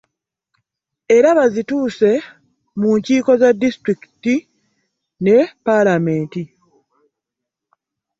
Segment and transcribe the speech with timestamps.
[1.15, 2.09] Era bazituuse
[2.79, 4.35] mu nkiiko za disitulikiti
[5.23, 5.35] ne
[5.65, 6.41] palamenti.